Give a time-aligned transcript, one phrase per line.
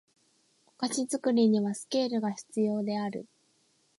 [0.65, 3.27] お菓子作りにはスケールが必要である